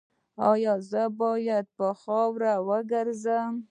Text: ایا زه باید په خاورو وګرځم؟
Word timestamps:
ایا 0.49 0.73
زه 0.89 1.03
باید 1.21 1.65
په 1.77 1.87
خاورو 2.01 2.53
وګرځم؟ 2.67 3.53